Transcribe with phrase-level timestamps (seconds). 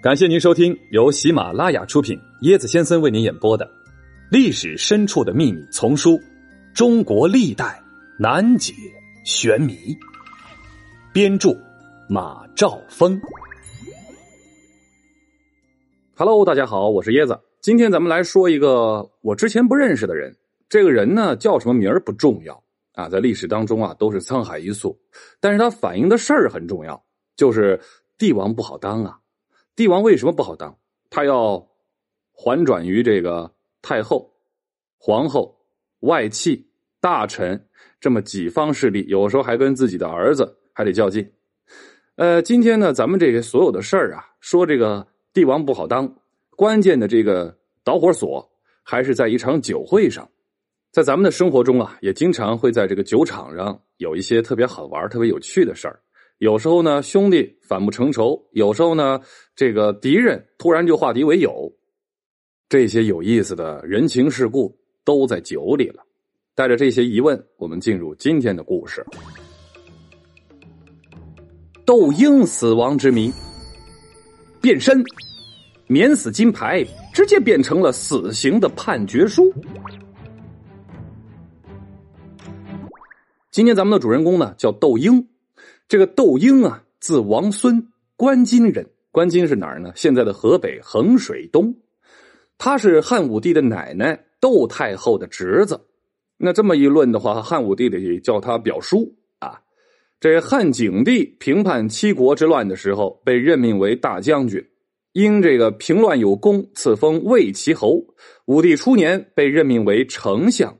[0.00, 3.66] 感谢您收听由喜马拉雅出品、椰子先生为您演播的
[4.30, 6.12] 《历史深处的秘密》丛书
[6.72, 7.82] 《中国历代
[8.16, 8.72] 难解
[9.24, 9.72] 玄谜》，
[11.12, 11.50] 编著
[12.08, 13.20] 马兆峰。
[16.14, 17.36] Hello，大家好，我是椰子。
[17.60, 20.32] 今天咱们来说一个我之前不认识的人。
[20.68, 22.62] 这个人呢，叫什么名儿不重要
[22.92, 24.96] 啊，在历史当中啊都是沧海一粟，
[25.40, 27.04] 但是他反映的事儿很重要，
[27.36, 27.80] 就是
[28.16, 29.18] 帝王不好当啊。
[29.78, 30.76] 帝王为什么不好当？
[31.08, 31.64] 他要
[32.32, 33.48] 还转于这个
[33.80, 34.28] 太后、
[34.98, 35.56] 皇后、
[36.00, 36.68] 外戚、
[37.00, 37.64] 大臣
[38.00, 41.32] 这么几方势力，有时候还跟自己的儿子还得较劲。
[42.16, 46.12] 呃，今天呢，咱们这些所有的事儿啊，说这个帝王不好当，
[46.56, 48.50] 关键的这个导火索
[48.82, 50.28] 还是在一场酒会上。
[50.90, 56.00] 在咱们的生活中啊，也经常会在这个酒场上有一些特别好玩、特别有趣的事儿。
[56.38, 59.20] 有时候呢，兄弟反目成仇；有时候呢，
[59.56, 61.72] 这个敌人突然就化敌为友。
[62.68, 66.04] 这些有意思的人情世故都在酒里了。
[66.54, 69.04] 带着这些疑问，我们进入今天的故事：
[71.84, 73.32] 窦婴死亡之谜。
[74.60, 75.02] 变身，
[75.88, 79.52] 免死金牌直接变成了死刑的判决书。
[83.50, 85.28] 今天咱们的主人公呢，叫窦婴。
[85.88, 88.86] 这个窦婴啊，字王孙，关津人。
[89.10, 89.90] 关津是哪儿呢？
[89.96, 91.74] 现在的河北衡水东。
[92.58, 95.80] 他是汉武帝的奶奶窦太后的侄子。
[96.36, 99.62] 那这么一论的话，汉武帝得叫他表叔啊。
[100.20, 104.62] 这汉景帝平叛七国之乱的时候，被任命为大将军，
[105.12, 108.04] 因这个平乱有功，赐封魏齐侯。
[108.44, 110.76] 武帝初年被任命为丞相。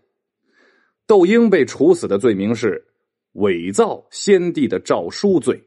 [1.06, 2.87] 窦婴被处死的罪名是。
[3.38, 5.62] 伪造先帝的诏书罪，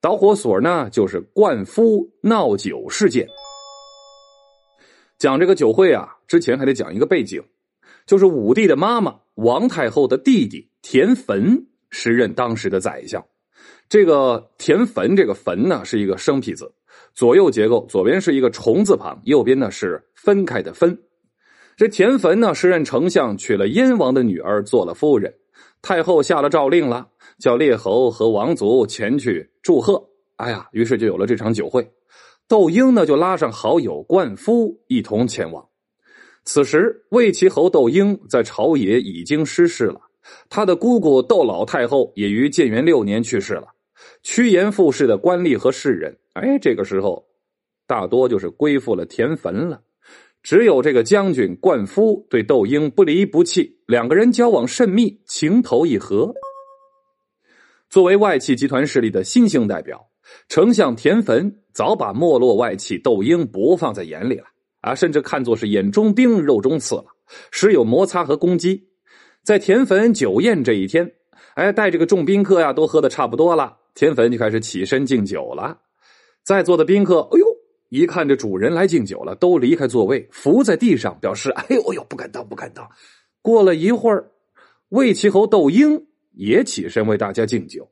[0.00, 3.26] 导火索呢就是灌夫闹酒事件。
[5.18, 7.42] 讲这个酒会啊，之前还得讲一个背景，
[8.06, 13.24] 就是武帝的妈妈王太后的弟弟田汾时任当时的宰相。
[13.88, 16.72] 这个田汾，这个汾呢是一个生僻字，
[17.14, 20.96] 左右结构，左边是一个虫字旁，右边呢是分开的分。
[21.76, 25.34] 这田汾呢时任丞相，娶了燕王的女儿做了夫人。
[25.82, 27.08] 太后下了诏令了，
[27.38, 30.02] 叫列侯和王族前去祝贺。
[30.36, 31.90] 哎呀，于是就有了这场酒会。
[32.48, 35.66] 窦婴呢，就拉上好友灌夫一同前往。
[36.44, 40.00] 此时，魏齐侯窦婴在朝野已经失势了，
[40.48, 43.68] 他的姑姑窦老太后也于建元六年去世了。
[44.22, 47.24] 趋炎附势的官吏和士人，哎，这个时候
[47.86, 49.80] 大多就是归附了田汾了。
[50.42, 56.32] 只有这个将军灌夫对窦婴不离不弃，两个人交往甚密，情投意合。
[57.88, 60.00] 作为外戚集团势力的新兴代表，
[60.48, 64.44] 丞相田汾早把没落外戚窦婴不放在眼里了
[64.82, 67.06] 啊，甚至看作是眼中钉、肉中刺了，
[67.50, 68.80] 时有摩擦和攻击。
[69.42, 71.10] 在田汾酒宴这一天，
[71.54, 75.76] 哎，带这个众宾客呀，都喝的差不多了，田汾就开始起身敬酒了。
[76.44, 77.46] 在座的宾客，哎呦！
[77.88, 82.88] 一看这主人来敬酒了，都离开座位，伏在地上，表示：“哎呦呦，不敢当，不敢当。”
[83.42, 84.30] 过了一会儿，
[84.90, 87.90] 魏齐侯窦婴也起身为大家敬酒。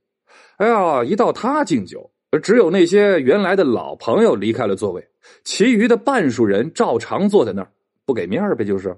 [0.57, 2.11] 哎呀，一到他敬酒，
[2.43, 5.09] 只有那些原来的老朋友离开了座位，
[5.45, 7.73] 其余的半数人照常坐在那儿，
[8.05, 8.97] 不给面呗，就是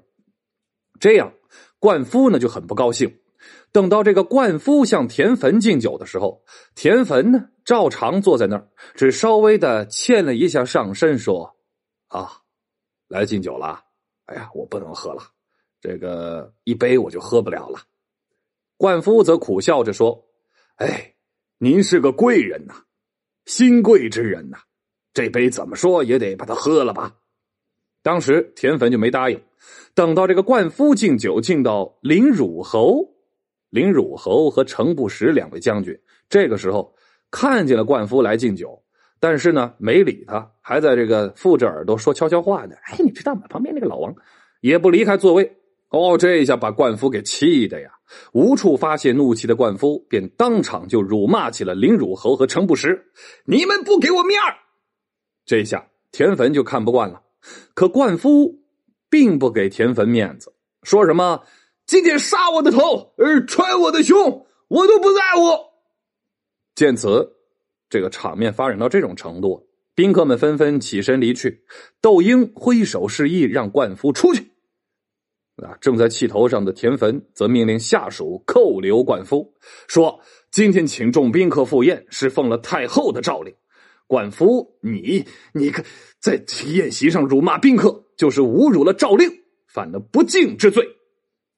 [0.99, 1.33] 这样。
[1.79, 3.17] 灌夫呢就很不高兴。
[3.73, 6.43] 等到这个灌夫向田汾敬酒的时候，
[6.75, 11.57] 田汾呢照常坐在那儿，只稍微的欠了一下上身，说
[12.09, 12.31] ：“啊，
[13.09, 13.83] 来敬酒了。
[14.27, 15.23] 哎呀，我不能喝了，
[15.81, 17.81] 这个一杯我就喝不了了。”
[18.77, 20.25] 冠夫则苦笑着说
[20.77, 21.15] ：“哎，
[21.59, 22.75] 您是个贵人呐，
[23.45, 24.59] 新贵之人呐，
[25.13, 27.17] 这杯怎么说也得把它喝了吧。”
[28.03, 29.43] 当时田汾就没答应。
[29.95, 33.07] 等到这个冠夫敬酒敬到林汝侯。
[33.69, 36.93] 林汝侯和程不识两位将军，这个时候
[37.31, 38.83] 看见了冠夫来敬酒，
[39.21, 42.75] 但是呢没理他，还在这个附着耳朵说悄悄话呢。
[42.87, 43.43] 哎，你知道吗？
[43.49, 44.13] 旁边那个老王
[44.61, 45.60] 也不离开座位。
[45.91, 47.91] 哦，这一下把冠夫给气的呀，
[48.33, 53.11] 无处发泄怒气的冠夫便当场就辱骂起了林汝侯和程不识
[53.45, 54.55] ：“你们不给我面儿！”
[55.45, 57.23] 这下田汾就看不惯了，
[57.75, 58.61] 可冠夫
[59.09, 60.55] 并不给田汾面子，
[60.85, 61.43] 说什么。
[61.87, 65.43] 今天杀我的头，而穿我的胸，我都不在乎。
[66.77, 67.33] 见此，
[67.89, 69.67] 这个场面发展到这种程度，
[69.97, 71.65] 宾客们纷纷起身离去。
[72.01, 74.50] 窦婴挥手示意让冠夫出去。
[75.65, 79.55] 啊，正在气头上的田汾则命令下属扣留冠夫，
[79.89, 80.21] 说
[80.51, 83.55] ：“今天请众宾客赴宴，是奉了太后的诏令。
[84.07, 85.85] 管夫，你你可
[86.19, 89.31] 在宴席上辱骂宾客，就是侮辱了诏令，
[89.69, 90.85] 犯了不敬之罪。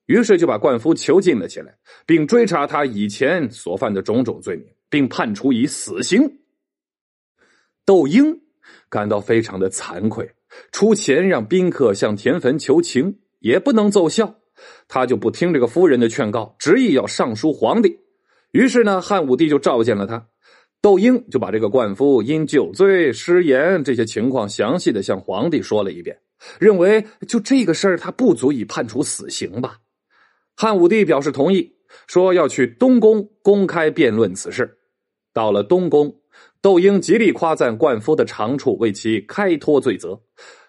[0.06, 6.40] 于是就把冠夫囚禁了起来，并追查他以前所犯的种种罪名，并判处以死刑。
[7.86, 8.42] 窦婴
[8.90, 10.28] 感到非常的惭愧，
[10.72, 14.36] 出钱让宾客向田汾求情，也不能奏效，
[14.88, 17.98] 他就不听这个夫人的劝告，执意要上书皇帝。
[18.52, 20.28] 于是呢，汉武帝就召见了他，
[20.80, 26.16] 窦婴就把这个灌夫因酒醉失言这些情况详细的向皇帝说了一遍，
[26.58, 29.78] 认为就这个事儿他不足以判处死刑吧。
[30.56, 31.74] 汉武帝表示同意，
[32.06, 34.78] 说要去东宫公开辩论此事。
[35.32, 36.14] 到了东宫，
[36.60, 40.20] 窦婴极力夸赞灌夫的长处，为其开脱罪责。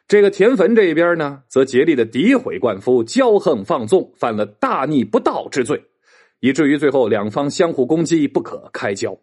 [0.08, 5.84] 这个田汾这一边呢，则竭力的诋毁冠夫骄横放纵，犯了大逆不道之罪，
[6.40, 9.18] 以至于最后两方相互攻击，不可开交。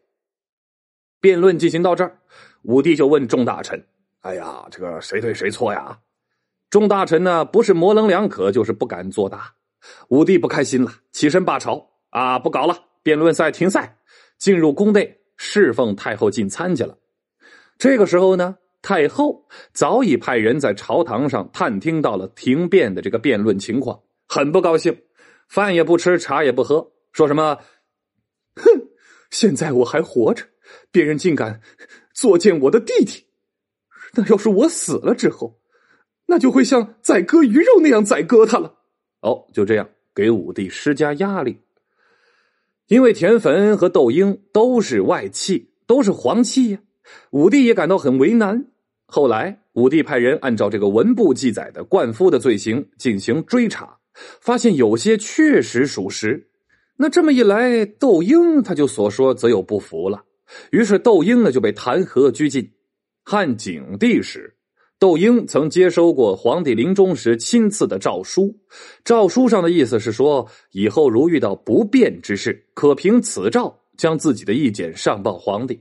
[1.21, 2.19] 辩论进行到这儿，
[2.62, 3.85] 武帝就问众大臣
[4.23, 5.99] ：“哎呀，这个谁对谁错呀？”
[6.71, 9.53] 众大臣呢，不是模棱两可，就是不敢作答。
[10.09, 12.38] 武帝不开心了，起身罢朝啊！
[12.38, 13.99] 不搞了，辩论赛停赛，
[14.38, 16.97] 进入宫内侍奉太后进餐去了。
[17.79, 25.03] 这个时候呢，太后早已派人在朝堂上探听到了停辩的这个辩论情况，很不高兴，
[25.49, 27.59] 饭也不吃，茶也不喝，说什么
[28.56, 28.65] ：“哼，
[29.31, 30.44] 现在我还活着，
[30.91, 31.61] 别人竟敢
[32.15, 33.27] 作践我的弟弟，
[34.15, 35.61] 那要是我死了之后，
[36.26, 38.79] 那就会像宰割鱼肉那样宰割他了。”
[39.21, 41.61] 哦，就这样给武帝施加压力，
[42.87, 46.79] 因为田汾和窦婴都是外戚，都是皇戚呀，
[47.31, 48.67] 武帝也感到很为难。
[49.07, 53.99] 后来，武帝派人按照这个文部记载的灌夫的罪行进行追查，
[54.41, 56.49] 发现有些确实属实。
[56.97, 60.23] 那这么一来，窦婴他就所说则有不服了，
[60.71, 62.71] 于是窦婴呢就被弹劾拘禁。
[63.25, 64.57] 汉景帝时。
[64.99, 68.55] 窦婴曾接收过皇帝临终时亲赐的诏书，
[69.03, 75.81] 诏书上的意思是说，以后如遇到不便之事，可凭此诏将自己的意见上报皇帝，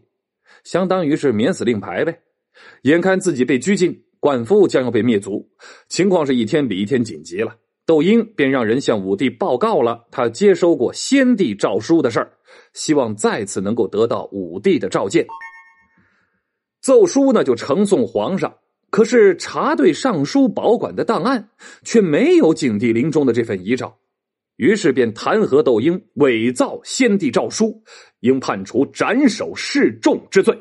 [0.64, 2.20] 相当于是免死令牌呗。
[2.84, 5.50] 眼看自己被拘禁，管夫将要被灭族，
[5.88, 7.56] 情况是一天比一天紧急了。
[7.86, 12.32] 窦婴便让人向武帝报告了他接收过先帝诏书的事儿，
[12.74, 15.26] 希望再次能够得到武帝的召见。
[16.82, 18.56] 奏书呢，就呈送皇上。
[18.92, 21.50] 可是查对尚书保管的档案，
[21.84, 24.00] 却没有景帝临终的这份遗诏，
[24.56, 27.84] 于是便弹劾窦婴伪造先帝诏书，
[28.20, 30.58] 应判处斩首示众之罪。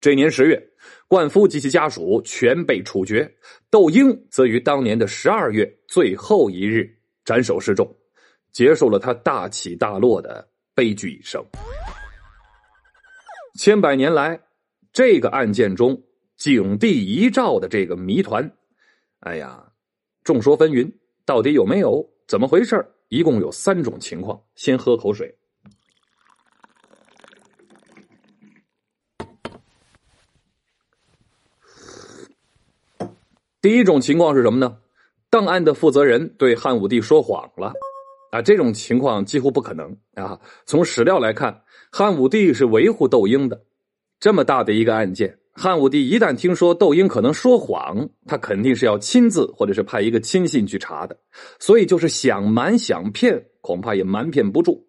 [0.00, 0.62] 这年十月，
[1.08, 3.30] 冠夫及其家属全被处决，
[3.70, 6.90] 窦婴则于当年的十二月最后一日
[7.24, 7.96] 斩首示众，
[8.52, 11.44] 结束了他大起大落的悲剧一生。
[13.58, 14.40] 千百年来，
[14.92, 16.02] 这个案件中。
[16.36, 18.50] 景帝遗诏的这个谜团，
[19.18, 19.70] 哎呀，
[20.24, 20.90] 众说纷纭，
[21.26, 22.02] 到底有没有？
[22.26, 22.82] 怎么回事？
[23.08, 24.42] 一共有三种情况。
[24.54, 25.36] 先喝口水。
[33.62, 34.78] 第一种情况是什么呢？
[35.28, 37.72] 档案的负责人对汉武帝说谎了
[38.32, 38.40] 啊！
[38.40, 40.40] 这种情况几乎不可能啊！
[40.64, 41.62] 从史料来看，
[41.92, 43.62] 汉武帝是维护窦婴的，
[44.18, 45.38] 这么大的一个案件。
[45.52, 51.18] 汉武帝一旦听说窦婴可能说谎，他肯定是要亲自或者是派一个亲信去查的，
[51.58, 54.88] 所以就是想瞒想骗，恐怕也瞒骗不住。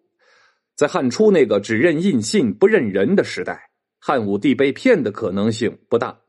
[0.74, 3.70] 在汉初那个只认印信不认人的时代，
[4.00, 6.21] 汉武帝被骗的可能性不大。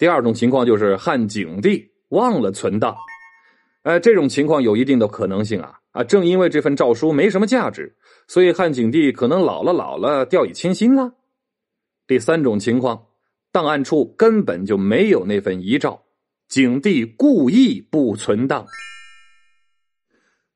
[0.00, 2.96] 第二种情况就是汉景帝忘了存档，
[3.82, 6.02] 呃，这种情况有一定的可能性啊啊！
[6.02, 7.94] 正因为这份诏书没什么价值，
[8.26, 11.12] 所以汉景帝可能老了老了掉以轻心了。
[12.06, 13.06] 第三种情况。
[13.52, 16.00] 档案处根本就没有那份遗诏，
[16.48, 18.64] 景帝故意不存档。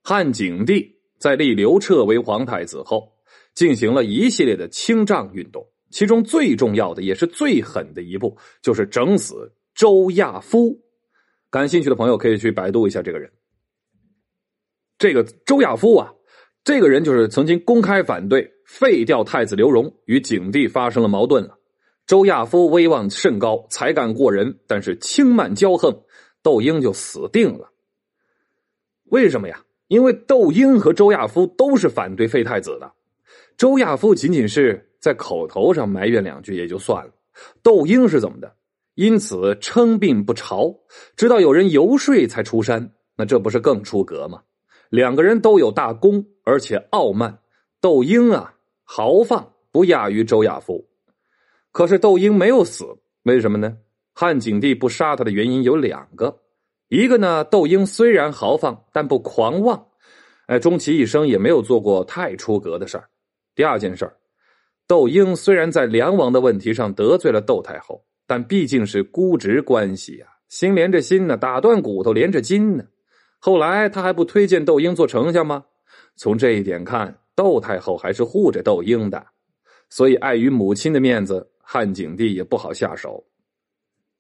[0.01, 3.13] 汉景帝在立刘彻为皇太子后，
[3.53, 10.77] 进行了一系列的清账运动，其中最重要的也是最狠的一步，就是整死周亚夫。
[11.49, 13.31] 感兴趣的朋友可以去百度一下这个人。
[14.99, 16.13] 这个周亚夫啊，
[16.65, 21.57] 这个人就是曾经公开反对废掉太子刘荣，与景帝发生了矛盾了。
[22.09, 25.97] 周亚夫威望甚高，才干过人，但是轻慢骄横，
[26.43, 27.71] 窦婴就死定了。
[29.05, 29.65] 为什么呀？
[29.87, 32.93] 因为窦婴和周亚夫都是反对废太子的。
[33.57, 37.13] 周亚夫仅仅是在口头上埋怨两句也就算了，
[37.63, 38.51] 窦婴是怎么的？
[38.95, 40.75] 因此称病不朝，
[41.15, 42.91] 直到有人游说才出山。
[43.15, 44.41] 那这不是更出格吗？
[44.89, 47.39] 两个人都有大功，而且傲慢。
[47.83, 50.83] 窦婴啊，豪放不亚于周亚夫。
[51.71, 52.87] 可是窦婴没有死，
[53.25, 53.77] 为什么呢？
[54.15, 56.41] 汉景帝不杀他的原因有两个，
[56.89, 59.87] 一个呢，窦婴虽然豪放，但不狂妄，
[60.47, 63.05] 哎，终其一生也没有做过太出格的事儿。
[63.55, 64.17] 第二件事儿，
[64.87, 72.85] 窦婴虽然在梁王的问题上得罪了窦太后，但毕竟是姑侄关系呀，心连着心呢，打断骨头连着筋呢。
[73.39, 75.65] 后来他还不推荐窦婴做丞相吗？
[76.17, 79.27] 从这一点看，窦太后还是护着窦婴的，
[79.89, 83.25] 所以碍于母亲的面子，汉景帝也不好下手。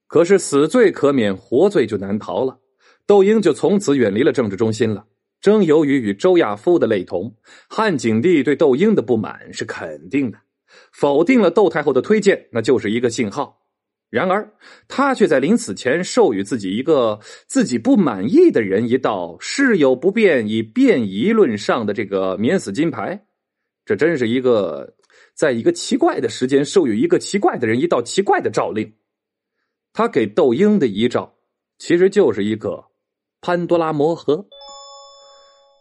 [0.07, 2.59] 可是死罪可免，活罪就难逃了。
[3.07, 5.05] 窦婴就从此远离了政治中心了。
[5.41, 7.35] 正由于与周亚夫的类同，
[7.69, 10.39] 汉景帝对窦婴的不满是肯定的，
[10.93, 13.61] 否定了窦太后的推荐，那就是一个信号。
[14.11, 14.53] 然而，
[14.87, 23.27] 他却在临死前授予自己一个自己不满意的人一道“事有不便，以便宜论上”的这个免死金牌。
[23.85, 24.95] 这真是一个
[25.35, 28.95] 在一个奇怪的时间授予一个奇怪的人一道奇怪的诏令。
[29.93, 31.35] 他给窦婴的遗诏，
[31.79, 32.85] 其实就是一个
[33.41, 34.47] 潘多拉魔盒。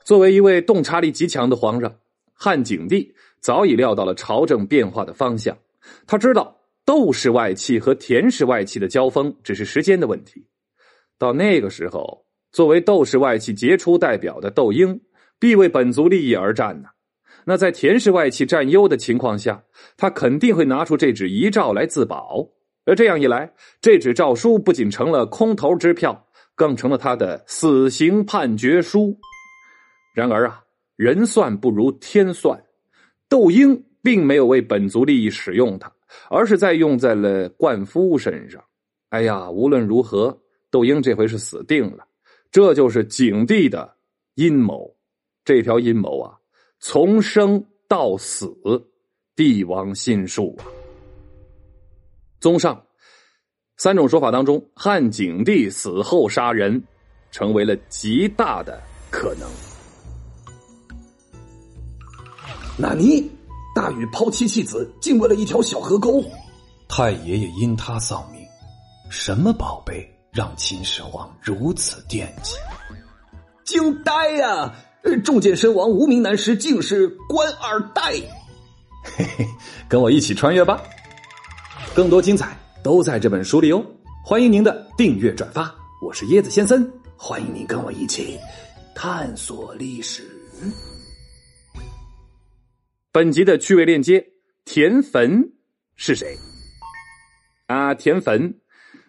[0.04, 2.00] 作为一位洞察力极强的皇上，
[2.34, 5.56] 汉景帝早已料到了朝政变化的方向。
[6.08, 10.48] 他知道窦氏外戚和田氏外戚的交锋只是时间的问题。
[11.20, 15.02] 到那个时候，作为窦氏外戚杰出代表的窦婴，
[15.40, 16.88] 必为本族利益而战呢。
[17.46, 19.62] 那在田氏外戚占优的情况下，
[19.98, 22.48] 他肯定会拿出这纸遗诏来自保。
[22.86, 29.18] 而这样一来，这纸诏书不仅成了空头支票，更成了他的死刑判决书。
[30.14, 30.64] 然而啊，
[30.96, 32.62] 人算不如天算，
[33.34, 35.92] 窦婴并没有为本族利益使用它，
[36.30, 38.64] 而是在用在了灌夫身上。
[39.10, 42.06] 哎呀，无论如何，窦婴这回是死定了。
[42.52, 43.92] 这就是景帝的
[44.36, 44.96] 阴谋，
[45.44, 46.38] 这条阴谋啊，
[46.78, 48.56] 从生到死，
[49.36, 50.70] 帝王心术啊。
[52.40, 52.86] 综上，
[53.78, 56.84] 三种说法当中，汉景帝死后杀人，
[57.32, 59.73] 成为了极大的可能。
[62.78, 63.30] 纳尼？
[63.76, 66.24] 大禹抛妻弃子，竟为了一条小河沟。
[66.88, 68.42] 太爷爷因他丧命，
[69.10, 72.56] 什么宝贝让秦始皇如此惦记？
[73.64, 74.74] 惊呆呀！
[75.24, 78.14] 中箭身亡无名男尸，竟是官二代。
[79.18, 79.48] 嘿嘿，
[79.88, 80.82] 跟我一起穿越吧。
[81.94, 83.84] 更多精彩都在这本书里哦！
[84.24, 86.88] 欢迎您的订阅转发，我是椰子先生，
[87.18, 88.40] 欢迎您跟我一起
[88.96, 90.24] 探索历史。
[93.14, 94.26] 本集的趣味链接：
[94.66, 95.52] 田汾
[95.96, 96.36] 是谁？
[97.68, 98.56] 啊，田汾，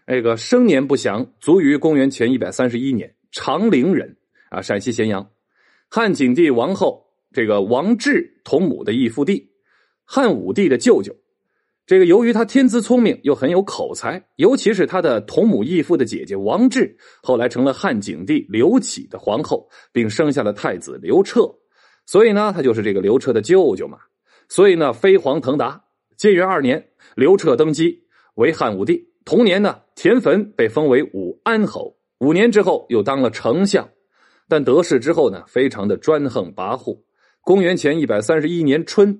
[0.06, 4.14] 那个生年不详，卒于公元前一百三十一年，长陵人
[4.50, 5.30] 啊，陕西咸阳，
[5.88, 9.48] 汉景帝王后这个王志同母的义父弟，
[10.04, 11.16] 汉武帝的舅舅。
[11.86, 21.50] 这个由于他天资聪明，又很有口才，尤其是他的同母异父的姐姐王志，后来成了汉景帝刘启的皇后，并生下了太子刘彻，
[22.06, 23.98] 所以呢，他就是这个刘彻的舅舅嘛。
[24.48, 25.84] 所以呢，飞黄腾达。
[26.16, 29.08] 建元二年，刘彻登基为汉武帝。
[29.24, 31.96] 同年呢，田汾被封为武安侯。
[32.18, 33.88] 五年之后，又当了丞相。
[34.48, 37.00] 但得势之后呢，非常的专横跋扈。
[37.40, 39.18] 公元前一百三十一年春，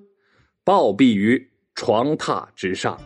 [0.63, 1.51] 暴毙于。
[1.77, 2.97] 床榻之上。